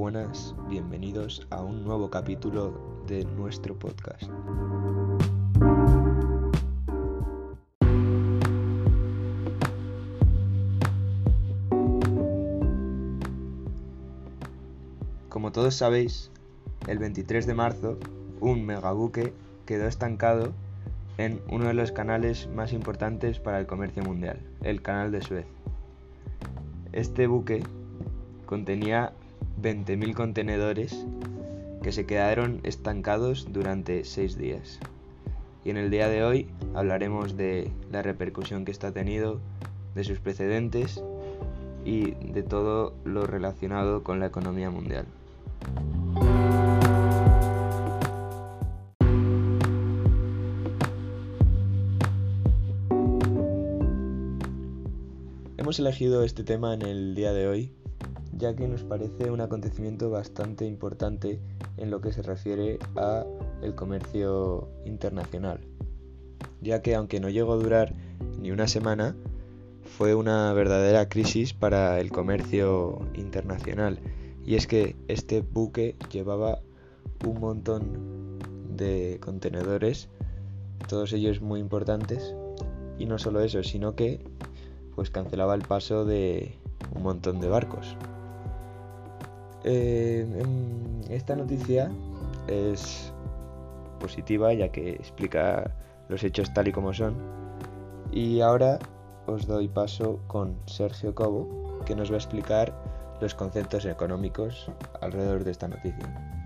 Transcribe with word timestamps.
buenas, 0.00 0.54
bienvenidos 0.66 1.46
a 1.50 1.62
un 1.62 1.84
nuevo 1.84 2.08
capítulo 2.08 3.02
de 3.06 3.22
nuestro 3.26 3.78
podcast. 3.78 4.30
Como 15.28 15.52
todos 15.52 15.74
sabéis, 15.74 16.30
el 16.88 16.98
23 16.98 17.46
de 17.46 17.52
marzo, 17.52 17.98
un 18.40 18.64
megabuque 18.64 19.34
quedó 19.66 19.86
estancado 19.86 20.54
en 21.18 21.42
uno 21.50 21.66
de 21.66 21.74
los 21.74 21.92
canales 21.92 22.48
más 22.54 22.72
importantes 22.72 23.38
para 23.38 23.60
el 23.60 23.66
comercio 23.66 24.02
mundial, 24.02 24.40
el 24.62 24.80
Canal 24.80 25.12
de 25.12 25.20
Suez. 25.20 25.46
Este 26.92 27.26
buque 27.26 27.62
contenía 28.46 29.12
20.000 29.60 30.14
contenedores 30.14 31.06
que 31.82 31.92
se 31.92 32.06
quedaron 32.06 32.60
estancados 32.62 33.48
durante 33.52 34.04
6 34.04 34.36
días. 34.36 34.78
Y 35.64 35.70
en 35.70 35.76
el 35.76 35.90
día 35.90 36.08
de 36.08 36.24
hoy 36.24 36.48
hablaremos 36.74 37.36
de 37.36 37.70
la 37.90 38.02
repercusión 38.02 38.64
que 38.64 38.72
esto 38.72 38.86
ha 38.86 38.92
tenido, 38.92 39.40
de 39.94 40.04
sus 40.04 40.20
precedentes 40.20 41.02
y 41.84 42.12
de 42.12 42.42
todo 42.42 42.94
lo 43.04 43.26
relacionado 43.26 44.02
con 44.02 44.20
la 44.20 44.26
economía 44.26 44.70
mundial. 44.70 45.06
Hemos 55.56 55.78
elegido 55.78 56.24
este 56.24 56.42
tema 56.42 56.74
en 56.74 56.82
el 56.82 57.14
día 57.14 57.32
de 57.32 57.46
hoy 57.46 57.79
ya 58.40 58.56
que 58.56 58.66
nos 58.66 58.82
parece 58.82 59.30
un 59.30 59.42
acontecimiento 59.42 60.10
bastante 60.10 60.64
importante 60.64 61.38
en 61.76 61.90
lo 61.90 62.00
que 62.00 62.12
se 62.12 62.22
refiere 62.22 62.78
a 62.96 63.24
el 63.62 63.74
comercio 63.74 64.68
internacional, 64.86 65.60
ya 66.62 66.80
que 66.80 66.94
aunque 66.94 67.20
no 67.20 67.28
llegó 67.28 67.52
a 67.52 67.56
durar 67.56 67.94
ni 68.40 68.50
una 68.50 68.66
semana, 68.66 69.14
fue 69.84 70.14
una 70.14 70.52
verdadera 70.54 71.08
crisis 71.08 71.52
para 71.52 72.00
el 72.00 72.10
comercio 72.10 73.00
internacional, 73.14 73.98
y 74.46 74.54
es 74.54 74.66
que 74.66 74.96
este 75.08 75.42
buque 75.42 75.96
llevaba 76.10 76.60
un 77.26 77.40
montón 77.40 78.38
de 78.74 79.18
contenedores, 79.20 80.08
todos 80.88 81.12
ellos 81.12 81.42
muy 81.42 81.60
importantes, 81.60 82.34
y 82.98 83.04
no 83.04 83.18
solo 83.18 83.42
eso, 83.42 83.62
sino 83.62 83.94
que 83.94 84.24
pues 84.94 85.10
cancelaba 85.10 85.54
el 85.54 85.62
paso 85.62 86.06
de 86.06 86.54
un 86.94 87.02
montón 87.02 87.40
de 87.40 87.48
barcos. 87.48 87.96
Eh, 89.64 90.26
esta 91.08 91.36
noticia 91.36 91.90
es 92.48 93.12
positiva 93.98 94.52
ya 94.54 94.70
que 94.70 94.90
explica 94.90 95.70
los 96.08 96.24
hechos 96.24 96.52
tal 96.54 96.68
y 96.68 96.72
como 96.72 96.92
son. 96.92 97.14
Y 98.12 98.40
ahora 98.40 98.78
os 99.26 99.46
doy 99.46 99.68
paso 99.68 100.18
con 100.26 100.56
Sergio 100.66 101.14
Cobo, 101.14 101.80
que 101.84 101.94
nos 101.94 102.10
va 102.10 102.14
a 102.14 102.18
explicar 102.18 102.74
los 103.20 103.34
conceptos 103.34 103.84
económicos 103.84 104.70
alrededor 105.00 105.44
de 105.44 105.50
esta 105.50 105.68
noticia. 105.68 106.39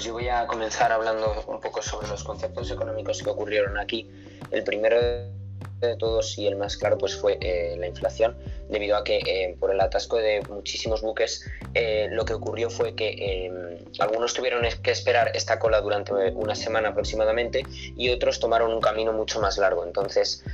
Pues 0.00 0.06
yo 0.06 0.14
voy 0.14 0.28
a 0.30 0.46
comenzar 0.46 0.92
hablando 0.92 1.44
un 1.46 1.60
poco 1.60 1.82
sobre 1.82 2.08
los 2.08 2.24
conceptos 2.24 2.70
económicos 2.70 3.22
que 3.22 3.28
ocurrieron 3.28 3.78
aquí. 3.78 4.10
El 4.50 4.64
primero 4.64 4.96
de 4.98 5.96
todos 5.98 6.38
y 6.38 6.46
el 6.46 6.56
más 6.56 6.78
claro 6.78 6.96
pues 6.96 7.14
fue 7.14 7.36
eh, 7.42 7.76
la 7.78 7.86
inflación 7.86 8.34
debido 8.70 8.96
a 8.96 9.04
que 9.04 9.18
eh, 9.18 9.56
por 9.60 9.70
el 9.70 9.80
atasco 9.80 10.16
de 10.16 10.40
muchísimos 10.48 11.02
buques 11.02 11.46
eh, 11.74 12.08
lo 12.10 12.24
que 12.24 12.32
ocurrió 12.32 12.70
fue 12.70 12.94
que 12.94 13.50
algunos 13.98 14.32
tuvieron 14.32 14.62
que 14.82 14.90
esperar 14.90 15.32
esta 15.34 15.58
cola 15.58 15.80
durante 15.80 16.12
una 16.12 16.54
semana 16.54 16.90
aproximadamente 16.90 17.64
y 17.70 18.10
otros 18.10 18.40
tomaron 18.40 18.72
un 18.72 18.80
camino 18.80 19.12
mucho 19.12 19.40
más 19.40 19.56
largo 19.56 19.84
entonces 19.84 20.44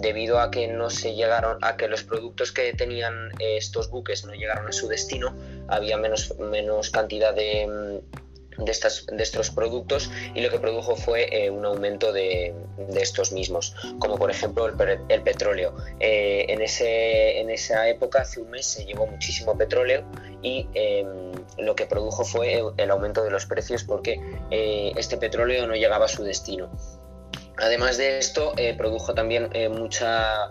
debido 0.00 0.40
a 0.40 0.50
que 0.50 0.66
no 0.66 0.88
se 0.88 1.14
llegaron 1.14 1.58
a 1.62 1.76
que 1.76 1.88
los 1.88 2.02
productos 2.02 2.52
que 2.52 2.72
tenían 2.72 3.32
estos 3.38 3.90
buques 3.90 4.24
no 4.24 4.32
llegaron 4.32 4.66
a 4.66 4.72
su 4.72 4.88
destino 4.88 5.34
había 5.68 5.98
menos 5.98 6.34
menos 6.38 6.88
cantidad 6.88 7.34
de 7.34 8.02
de, 8.58 8.70
estas, 8.70 9.06
de 9.06 9.22
estos 9.22 9.50
productos 9.50 10.10
y 10.34 10.40
lo 10.40 10.50
que 10.50 10.58
produjo 10.58 10.96
fue 10.96 11.28
eh, 11.30 11.50
un 11.50 11.64
aumento 11.64 12.12
de, 12.12 12.54
estos 12.94 13.32
mismos, 13.32 13.74
como 13.98 14.16
por 14.16 14.30
ejemplo 14.30 14.66
el, 14.66 15.22
petróleo. 15.22 15.74
Eh, 16.00 16.46
en, 16.48 16.60
ese, 16.62 17.40
en 17.40 17.50
esa 17.50 17.88
época, 17.88 18.22
hace 18.22 18.40
un 18.40 18.50
mes, 18.50 18.66
se 18.66 18.84
llevó 18.84 19.06
muchísimo 19.06 19.56
petróleo 19.56 20.04
y 20.42 20.68
em, 20.74 21.32
lo 21.58 21.74
que 21.74 21.86
produjo 21.86 22.24
fue 22.24 22.62
el, 22.76 22.90
aumento 22.90 23.24
de 23.24 23.30
los 23.30 23.46
precios 23.46 23.84
porque 23.84 24.20
eh, 24.50 24.92
este 24.96 25.16
petróleo 25.16 25.66
no 25.66 25.74
llegaba 25.74 26.06
a 26.06 26.08
su 26.08 26.22
destino. 26.22 26.70
Además 27.58 27.98
de 27.98 28.18
esto, 28.18 28.54
produjo 28.78 29.14
también 29.14 29.50
mucha 29.70 30.50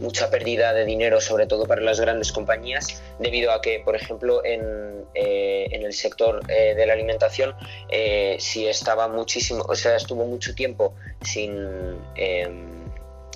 mucha 0.00 0.30
pérdida 0.30 0.72
de 0.72 0.84
dinero, 0.84 1.20
sobre 1.20 1.46
todo 1.46 1.66
para 1.66 1.82
las 1.82 2.00
grandes 2.00 2.32
compañías, 2.32 3.02
debido 3.18 3.52
a 3.52 3.60
que, 3.60 3.80
por 3.80 3.94
ejemplo, 3.94 4.44
en, 4.44 5.04
eh, 5.14 5.68
el 5.70 5.92
sector 5.92 6.40
eh, 6.48 6.74
de 6.74 6.86
la 6.86 6.94
alimentación, 6.94 7.54
eh, 7.90 8.36
si 8.40 8.66
estaba 8.66 9.08
muchísimo, 9.08 9.64
o 9.68 9.74
sea, 9.74 9.96
estuvo 9.96 10.24
mucho 10.26 10.54
tiempo 10.54 10.94
sin 11.22 11.98
em, 12.16 12.80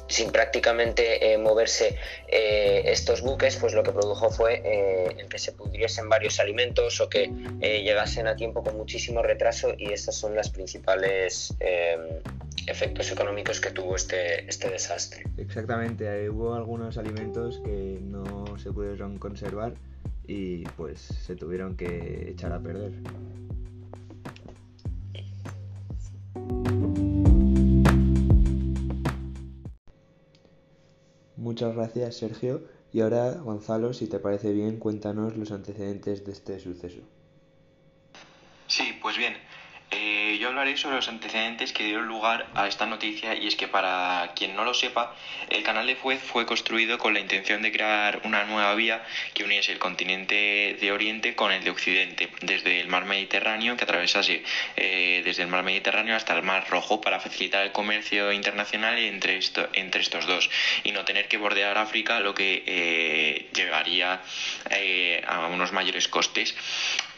sin 0.06 0.30
prácticamente 0.30 1.36
moverse 1.38 1.96
estos 2.28 3.22
buques, 3.22 3.56
pues 3.56 3.72
lo 3.72 3.82
que 3.82 3.90
produjo 3.90 4.30
fue 4.30 4.60
el 5.18 5.26
que 5.28 5.38
se 5.38 5.52
pudriesen 5.52 6.10
varios 6.10 6.38
alimentos 6.38 7.00
o 7.00 7.08
que 7.08 7.32
llegasen 7.60 8.28
a 8.28 8.36
tiempo 8.36 8.62
con 8.62 8.76
muchísimo 8.76 9.22
retraso 9.22 9.74
y 9.78 9.92
estas 9.94 10.14
son 10.14 10.36
las 10.36 10.50
principales 10.50 11.54
efectos 12.66 13.10
económicos 13.10 13.60
que 13.60 13.70
tuvo 13.70 13.96
este, 13.96 14.48
este 14.48 14.70
desastre. 14.70 15.24
Exactamente, 15.36 16.28
hubo 16.30 16.54
algunos 16.54 16.96
alimentos 16.98 17.60
que 17.64 17.98
no 18.02 18.56
se 18.58 18.72
pudieron 18.72 19.18
conservar 19.18 19.74
y 20.26 20.64
pues 20.76 21.00
se 21.00 21.36
tuvieron 21.36 21.76
que 21.76 22.30
echar 22.30 22.52
a 22.52 22.60
perder. 22.60 22.92
Muchas 31.36 31.74
gracias 31.76 32.16
Sergio 32.16 32.62
y 32.92 33.00
ahora 33.00 33.32
Gonzalo, 33.32 33.92
si 33.92 34.06
te 34.06 34.18
parece 34.18 34.52
bien, 34.52 34.78
cuéntanos 34.78 35.36
los 35.36 35.52
antecedentes 35.52 36.24
de 36.24 36.32
este 36.32 36.58
suceso. 36.58 37.00
Sí, 38.66 38.98
pues 39.02 39.18
bien, 39.18 39.34
yo 40.44 40.50
hablaré 40.50 40.76
sobre 40.76 40.96
los 40.96 41.08
antecedentes 41.08 41.72
que 41.72 41.84
dieron 41.84 42.06
lugar 42.06 42.46
a 42.54 42.66
esta 42.66 42.84
noticia 42.84 43.34
y 43.34 43.46
es 43.46 43.56
que 43.56 43.66
para 43.66 44.32
quien 44.36 44.54
no 44.54 44.64
lo 44.66 44.74
sepa, 44.74 45.14
el 45.48 45.62
canal 45.62 45.86
de 45.86 45.96
Suez 45.98 46.20
fue 46.20 46.44
construido 46.44 46.98
con 46.98 47.14
la 47.14 47.20
intención 47.20 47.62
de 47.62 47.72
crear 47.72 48.20
una 48.24 48.44
nueva 48.44 48.74
vía 48.74 49.02
que 49.32 49.42
uniese 49.42 49.72
el 49.72 49.78
continente 49.78 50.76
de 50.78 50.92
Oriente 50.92 51.34
con 51.34 51.50
el 51.50 51.64
de 51.64 51.70
Occidente, 51.70 52.28
desde 52.42 52.78
el 52.82 52.88
mar 52.88 53.06
Mediterráneo 53.06 53.78
que 53.78 53.84
atravesase 53.84 54.42
eh, 54.76 55.22
desde 55.24 55.44
el 55.44 55.48
mar 55.48 55.64
Mediterráneo 55.64 56.14
hasta 56.14 56.36
el 56.36 56.42
mar 56.42 56.66
Rojo 56.68 57.00
para 57.00 57.20
facilitar 57.20 57.64
el 57.64 57.72
comercio 57.72 58.30
internacional 58.30 58.98
entre, 58.98 59.38
estos 59.38 60.26
dos 60.26 60.50
y 60.82 60.92
no 60.92 61.06
tener 61.06 61.26
que 61.26 61.38
bordear 61.38 61.78
África, 61.78 62.20
lo 62.20 62.34
que 62.34 62.62
eh, 62.66 63.46
llegaría 63.54 64.20
eh, 64.68 65.22
a 65.26 65.46
unos 65.46 65.72
mayores 65.72 66.06
costes. 66.06 66.54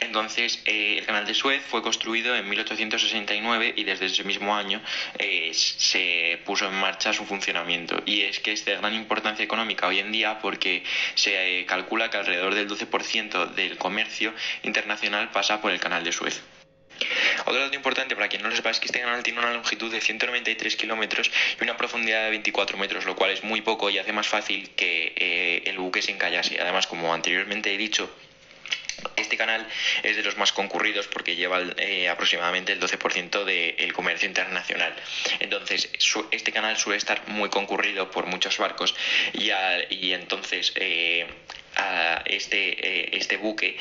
Entonces, 0.01 0.63
el 0.67 1.05
canal 1.07 1.27
de 1.27 1.35
Suez 1.35 1.63
fue 1.69 1.83
construido 1.83 2.37
en 2.37 2.49
1860 2.49 3.35
y 3.77 3.85
desde 3.85 4.07
ese 4.07 4.25
mismo 4.25 4.55
año 4.55 4.83
eh, 5.19 5.51
se 5.55 6.41
puso 6.45 6.67
en 6.67 6.75
marcha 6.75 7.13
su 7.13 7.25
funcionamiento. 7.25 8.03
Y 8.05 8.23
es 8.23 8.41
que 8.41 8.53
es 8.53 8.65
de 8.65 8.77
gran 8.77 8.95
importancia 8.95 9.45
económica 9.45 9.87
hoy 9.87 10.01
en 10.01 10.13
día 10.13 10.39
porque 10.41 10.85
se 11.15 11.61
eh, 11.61 11.67
calcula 11.67 12.11
que 12.11 12.19
alrededor 12.19 12.55
del 12.55 12.69
12% 12.69 13.55
del 13.55 13.79
comercio 13.79 14.35
internacional 14.63 15.31
pasa 15.31 15.61
por 15.61 15.73
el 15.73 15.81
canal 15.81 16.05
de 16.05 16.13
Suez. 16.13 16.43
Otro 17.45 17.61
dato 17.61 17.77
importante 17.77 18.17
para 18.17 18.29
quien 18.29 18.43
no 18.43 18.49
lo 18.49 18.57
sepa 18.57 18.71
es 18.71 18.81
que 18.81 18.87
este 18.87 19.01
canal 19.01 19.23
tiene 19.23 19.39
una 19.39 19.53
longitud 19.53 19.91
de 19.91 20.01
193 20.01 20.77
kilómetros 20.77 21.31
y 21.61 21.63
una 21.63 21.77
profundidad 21.77 22.25
de 22.25 22.31
24 22.31 22.79
metros, 22.79 23.05
lo 23.05 23.17
cual 23.17 23.31
es 23.31 23.45
muy 23.45 23.61
poco 23.61 23.91
y 23.91 23.99
hace 23.99 24.13
más 24.13 24.27
fácil 24.27 24.71
que 24.71 25.13
eh, 25.17 25.63
el 25.67 25.79
buque 25.79 26.03
se 26.03 26.13
encallase. 26.13 26.61
Además, 26.61 26.87
como 26.87 27.13
anteriormente 27.13 27.75
he 27.75 27.79
dicho, 27.79 28.11
este 29.27 29.37
canal 29.37 29.67
es 30.05 30.17
de 30.17 30.23
los 30.23 30.37
más 30.37 30.53
concurridos 30.53 31.09
porque 31.09 31.35
lleva 31.35 31.61
eh, 31.79 32.09
aproximadamente 32.09 32.73
el 32.73 32.81
12% 32.81 33.45
del 33.45 33.93
comercio 33.93 34.29
internacional. 34.29 34.95
Entonces, 35.41 35.91
este 36.31 36.53
canal 36.53 36.77
suele 36.77 36.99
estar 36.99 37.27
muy 37.27 37.49
concurrido 37.49 38.09
por 38.09 38.27
muchos 38.27 38.57
barcos 38.59 38.95
y, 39.33 40.13
entonces 40.13 40.73
eh, 40.77 41.27
este, 42.37 43.17
este 43.17 43.37
buque 43.37 43.77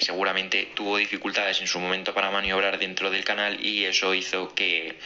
seguramente 0.00 0.68
tuvo 0.74 0.96
dificultades 0.96 1.60
en 1.60 1.66
su 1.66 1.78
momento 1.78 2.14
para 2.14 2.30
maniobrar 2.30 2.78
dentro 2.78 3.10
del 3.10 3.24
canal 3.24 3.64
y 3.64 3.84
eso 3.84 4.14
hizo 4.14 4.54
que, 4.54 4.96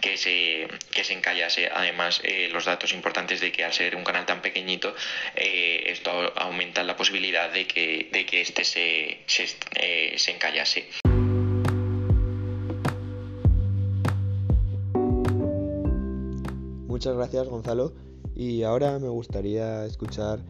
que, 0.00 0.16
se, 0.16 0.68
que 0.90 1.04
se 1.04 1.14
encallase. 1.14 1.68
Además, 1.72 2.22
los 2.52 2.64
datos 2.64 2.92
importantes 2.92 3.40
de 3.40 3.52
que 3.52 3.64
al 3.64 3.72
ser 3.72 3.96
un 3.96 4.04
canal 4.04 4.26
tan 4.26 4.42
pequeñito, 4.42 4.94
esto 5.34 6.32
aumenta 6.36 6.82
la 6.82 6.96
posibilidad 6.96 7.50
de 7.50 7.66
que, 7.66 8.08
de 8.12 8.26
que 8.26 8.40
este 8.40 8.64
se, 8.64 9.20
se, 9.26 9.46
se 10.16 10.30
encallase. 10.30 10.86
Muchas 17.00 17.16
gracias 17.16 17.48
Gonzalo 17.48 17.94
y 18.36 18.62
ahora 18.62 18.98
me 18.98 19.08
gustaría 19.08 19.86
escuchar 19.86 20.40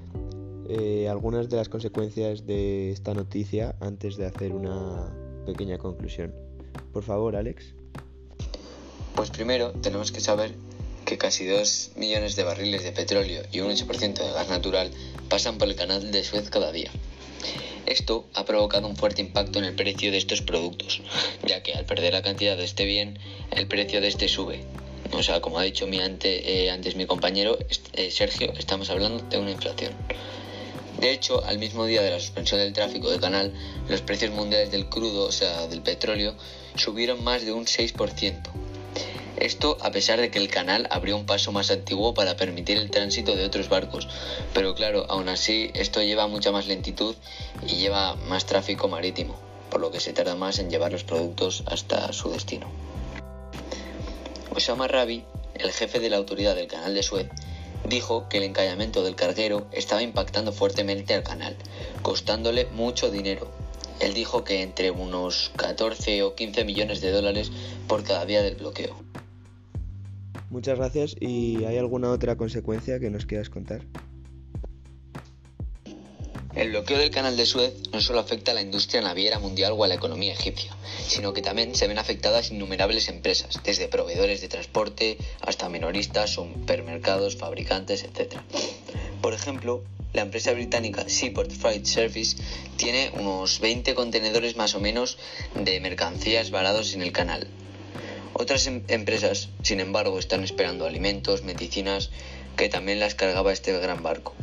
eh, 0.70 1.08
algunas 1.08 1.48
de 1.48 1.56
las 1.56 1.68
consecuencias 1.68 2.46
de 2.46 2.92
esta 2.92 3.12
noticia 3.12 3.74
antes 3.80 4.16
de 4.16 4.26
hacer 4.26 4.52
una 4.52 5.12
pequeña 5.44 5.78
conclusión. 5.78 6.32
Por 6.92 7.02
favor, 7.02 7.34
Alex. 7.34 7.74
Pues 9.16 9.30
primero 9.30 9.72
tenemos 9.72 10.12
que 10.12 10.20
saber 10.20 10.54
que 11.04 11.18
casi 11.18 11.44
2 11.44 11.92
millones 11.96 12.36
de 12.36 12.44
barriles 12.44 12.84
de 12.84 12.92
petróleo 12.92 13.42
y 13.50 13.60
un 13.60 13.70
8% 13.70 14.14
de 14.14 14.32
gas 14.32 14.48
natural 14.48 14.92
pasan 15.28 15.58
por 15.58 15.66
el 15.66 15.74
canal 15.74 16.12
de 16.12 16.22
Suez 16.22 16.50
cada 16.50 16.70
día. 16.70 16.90
Esto 17.86 18.26
ha 18.34 18.44
provocado 18.44 18.86
un 18.86 18.94
fuerte 18.94 19.22
impacto 19.22 19.58
en 19.58 19.64
el 19.64 19.74
precio 19.74 20.12
de 20.12 20.18
estos 20.18 20.40
productos, 20.42 21.02
ya 21.44 21.64
que 21.64 21.72
al 21.72 21.84
perder 21.84 22.12
la 22.12 22.22
cantidad 22.22 22.56
de 22.56 22.64
este 22.64 22.84
bien, 22.84 23.18
el 23.50 23.66
precio 23.66 24.00
de 24.00 24.06
este 24.06 24.28
sube, 24.28 24.64
o 25.12 25.22
sea, 25.22 25.40
como 25.40 25.58
ha 25.58 25.64
dicho 25.64 25.86
mi 25.88 25.98
eh, 25.98 26.70
antes 26.70 26.94
mi 26.94 27.06
compañero 27.06 27.58
eh, 27.94 28.10
Sergio, 28.10 28.52
estamos 28.56 28.90
hablando 28.90 29.24
de 29.24 29.38
una 29.38 29.50
inflación. 29.50 29.92
De 31.00 31.12
hecho, 31.12 31.42
al 31.46 31.58
mismo 31.58 31.86
día 31.86 32.02
de 32.02 32.10
la 32.10 32.20
suspensión 32.20 32.60
del 32.60 32.74
tráfico 32.74 33.10
del 33.10 33.20
canal, 33.20 33.54
los 33.88 34.02
precios 34.02 34.32
mundiales 34.32 34.70
del 34.70 34.90
crudo, 34.90 35.24
o 35.24 35.32
sea, 35.32 35.66
del 35.66 35.80
petróleo, 35.80 36.34
subieron 36.74 37.24
más 37.24 37.42
de 37.46 37.52
un 37.52 37.64
6%. 37.64 38.42
Esto 39.36 39.78
a 39.80 39.90
pesar 39.90 40.20
de 40.20 40.30
que 40.30 40.38
el 40.38 40.48
canal 40.48 40.86
abrió 40.90 41.16
un 41.16 41.24
paso 41.24 41.52
más 41.52 41.70
antiguo 41.70 42.12
para 42.12 42.36
permitir 42.36 42.76
el 42.76 42.90
tránsito 42.90 43.34
de 43.34 43.46
otros 43.46 43.70
barcos, 43.70 44.06
pero 44.52 44.74
claro, 44.74 45.06
aún 45.08 45.30
así 45.30 45.70
esto 45.72 46.02
lleva 46.02 46.26
mucha 46.26 46.52
más 46.52 46.66
lentitud 46.66 47.16
y 47.66 47.76
lleva 47.76 48.16
más 48.16 48.44
tráfico 48.44 48.86
marítimo, 48.88 49.38
por 49.70 49.80
lo 49.80 49.90
que 49.90 50.00
se 50.00 50.12
tarda 50.12 50.34
más 50.34 50.58
en 50.58 50.68
llevar 50.68 50.92
los 50.92 51.04
productos 51.04 51.62
hasta 51.64 52.12
su 52.12 52.30
destino. 52.30 52.70
Osama 54.54 54.86
Rabi, 54.86 55.24
el 55.54 55.72
jefe 55.72 56.00
de 56.00 56.10
la 56.10 56.18
autoridad 56.18 56.54
del 56.54 56.66
canal 56.66 56.92
de 56.92 57.02
Suez, 57.02 57.28
dijo 57.88 58.28
que 58.28 58.38
el 58.38 58.44
encallamiento 58.44 59.02
del 59.02 59.16
carguero 59.16 59.66
estaba 59.72 60.02
impactando 60.02 60.52
fuertemente 60.52 61.14
al 61.14 61.22
canal, 61.22 61.56
costándole 62.02 62.66
mucho 62.72 63.10
dinero. 63.10 63.48
Él 64.00 64.14
dijo 64.14 64.44
que 64.44 64.62
entre 64.62 64.90
unos 64.90 65.52
14 65.56 66.22
o 66.22 66.34
15 66.34 66.64
millones 66.64 67.00
de 67.00 67.10
dólares 67.10 67.52
por 67.86 68.02
cada 68.02 68.24
día 68.24 68.42
del 68.42 68.56
bloqueo. 68.56 68.96
Muchas 70.48 70.78
gracias. 70.78 71.16
¿Y 71.20 71.64
hay 71.64 71.78
alguna 71.78 72.10
otra 72.10 72.36
consecuencia 72.36 72.98
que 72.98 73.10
nos 73.10 73.26
quieras 73.26 73.50
contar? 73.50 73.82
El 76.54 76.70
bloqueo 76.70 76.98
del 76.98 77.12
canal 77.12 77.36
de 77.36 77.46
Suez 77.46 77.74
no 77.92 78.00
solo 78.00 78.18
afecta 78.18 78.50
a 78.50 78.54
la 78.54 78.60
industria 78.60 79.00
naviera 79.00 79.38
mundial 79.38 79.72
o 79.76 79.84
a 79.84 79.88
la 79.88 79.94
economía 79.94 80.32
egipcia, 80.32 80.76
sino 81.06 81.32
que 81.32 81.42
también 81.42 81.76
se 81.76 81.86
ven 81.86 81.98
afectadas 81.98 82.50
innumerables 82.50 83.08
empresas, 83.08 83.60
desde 83.62 83.86
proveedores 83.86 84.40
de 84.40 84.48
transporte 84.48 85.16
hasta 85.42 85.68
minoristas, 85.68 86.30
supermercados, 86.30 87.36
fabricantes, 87.36 88.02
etc. 88.02 88.34
Por 89.22 89.32
ejemplo, 89.32 89.84
la 90.12 90.22
empresa 90.22 90.52
británica 90.52 91.08
Seaport 91.08 91.52
Freight 91.52 91.86
Service 91.86 92.36
tiene 92.76 93.12
unos 93.14 93.60
20 93.60 93.94
contenedores 93.94 94.56
más 94.56 94.74
o 94.74 94.80
menos 94.80 95.18
de 95.54 95.78
mercancías 95.78 96.50
varados 96.50 96.94
en 96.94 97.02
el 97.02 97.12
canal. 97.12 97.46
Otras 98.32 98.66
em-, 98.66 98.82
empresas, 98.88 99.50
sin 99.62 99.78
embargo, 99.78 100.18
están 100.18 100.42
esperando 100.42 100.84
alimentos, 100.84 101.44
medicinas, 101.44 102.10
que 102.56 102.68
también 102.68 102.98
las 102.98 103.14
cargaba 103.14 103.52
este 103.52 103.72
gran 103.78 104.02
barco. 104.02 104.34